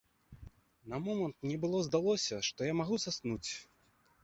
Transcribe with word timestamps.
На 0.93 0.97
момант 1.07 1.35
мне 1.43 1.59
было 1.67 1.83
здалося, 1.89 2.41
што 2.49 2.59
я 2.73 2.81
магу 2.83 2.95
заснуць. 3.07 3.51